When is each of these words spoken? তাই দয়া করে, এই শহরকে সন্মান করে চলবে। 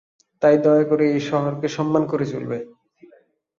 তাই 0.41 0.55
দয়া 0.57 0.83
করে, 0.83 1.05
এই 1.13 1.21
শহরকে 1.29 1.67
সন্মান 1.67 2.03
করে 2.05 2.25
চলবে। 2.25 2.57